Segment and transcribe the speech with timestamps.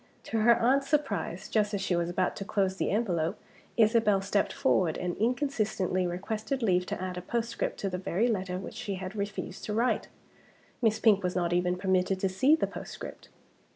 [0.23, 3.37] To her aunt's surprise, just as she was about to close the envelope
[3.77, 8.57] Isabel stepped forward, and inconsistently requested leave to add a postscript to the very letter
[8.57, 10.07] which she had refused to write!
[10.81, 13.29] Miss Pink was not even permitted to see the postscript.